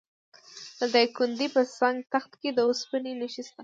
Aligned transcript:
د 0.79 0.81
دایکنډي 0.93 1.47
په 1.55 1.61
سنګ 1.77 1.97
تخت 2.13 2.31
کې 2.41 2.49
د 2.53 2.59
وسپنې 2.69 3.11
نښې 3.19 3.43
شته. 3.47 3.59